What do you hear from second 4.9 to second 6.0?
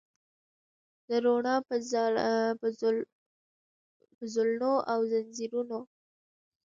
او ځنځیرونو